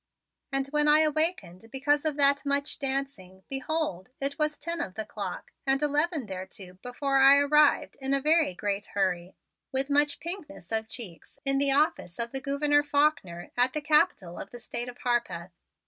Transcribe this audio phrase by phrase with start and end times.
[0.51, 5.05] And when I awakened, because of that much dancing, behold, it was ten of the
[5.05, 9.35] clock and eleven thereto before I arrived in a very great hurry
[9.71, 14.39] with much pinkness of cheeks in the office of the Gouverneur Faulkner at the Capitol
[14.39, 15.51] of the State of Harpeth.